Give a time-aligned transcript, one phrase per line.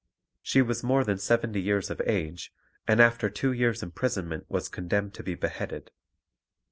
[0.41, 2.51] She was more than seventy years of age,
[2.87, 5.91] and after two years' imprisonment was condemned to be beheaded.